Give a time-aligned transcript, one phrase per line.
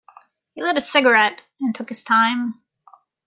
[0.55, 2.59] He lit a cigarette and took his time.